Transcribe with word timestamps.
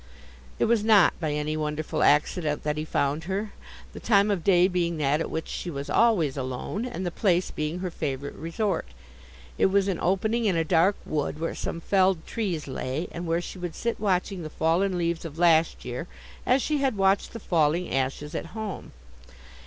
It 0.57 0.65
was 0.65 0.83
not 0.83 1.13
by 1.19 1.31
any 1.31 1.55
wonderful 1.55 2.01
accident 2.01 2.63
that 2.63 2.75
he 2.77 2.85
found 2.85 3.25
her, 3.25 3.51
the 3.93 3.99
time 3.99 4.31
of 4.31 4.43
day 4.43 4.67
being 4.67 4.97
that 4.97 5.21
at 5.21 5.29
which 5.29 5.47
she 5.47 5.69
was 5.69 5.91
always 5.91 6.35
alone, 6.35 6.85
and 6.87 7.05
the 7.05 7.11
place 7.11 7.51
being 7.51 7.77
her 7.81 7.91
favourite 7.91 8.35
resort. 8.35 8.87
It 9.59 9.67
was 9.67 9.87
an 9.87 9.99
opening 9.99 10.45
in 10.45 10.55
a 10.57 10.63
dark 10.63 10.95
wood, 11.05 11.37
where 11.39 11.53
some 11.53 11.79
felled 11.79 12.25
trees 12.25 12.67
lay, 12.67 13.09
and 13.11 13.27
where 13.27 13.41
she 13.41 13.59
would 13.59 13.75
sit 13.75 13.99
watching 13.99 14.41
the 14.41 14.49
fallen 14.49 14.97
leaves 14.97 15.23
of 15.23 15.37
last 15.37 15.85
year, 15.85 16.07
as 16.47 16.63
she 16.63 16.79
had 16.79 16.97
watched 16.97 17.31
the 17.31 17.39
falling 17.39 17.93
ashes 17.93 18.33
at 18.33 18.47
home. 18.57 18.93